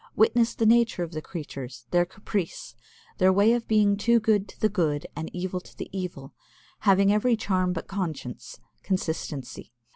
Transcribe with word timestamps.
Witness 0.15 0.55
the 0.55 0.65
nature 0.65 1.03
of 1.03 1.11
the 1.11 1.21
creatures, 1.21 1.85
their 1.91 2.05
caprice, 2.07 2.73
their 3.19 3.31
way 3.31 3.53
of 3.53 3.67
being 3.67 3.93
good 3.95 4.47
to 4.47 4.59
the 4.59 4.67
good 4.67 5.05
and 5.15 5.29
evil 5.31 5.59
to 5.59 5.77
the 5.77 5.91
evil, 5.95 6.33
having 6.79 7.13
every 7.13 7.35
charm 7.35 7.71
but 7.71 7.85
conscience 7.85 8.59
consistency. 8.81 9.73